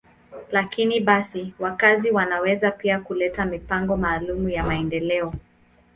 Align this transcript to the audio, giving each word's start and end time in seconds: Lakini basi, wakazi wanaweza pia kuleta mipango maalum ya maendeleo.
Lakini 0.51 0.99
basi, 0.99 1.53
wakazi 1.59 2.11
wanaweza 2.11 2.71
pia 2.71 2.99
kuleta 2.99 3.45
mipango 3.45 3.97
maalum 3.97 4.49
ya 4.49 4.63
maendeleo. 4.63 5.33